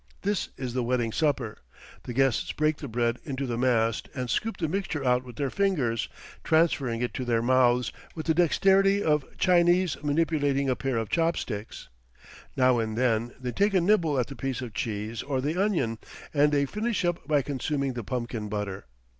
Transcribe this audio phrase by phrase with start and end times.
[0.23, 1.59] This is the wedding supper.
[2.05, 5.51] The guests break the bread into the mast and scoop the mixture out with their
[5.51, 6.09] fingers,
[6.43, 11.37] transferring it to their mouths with the dexterity of Chinese manipulating a pair of chop
[11.37, 11.87] sticks;
[12.57, 15.99] now and then they take a nibble at the piece of cheese or the onion,
[16.33, 18.85] and they finish up by consuming the pumpkin butter.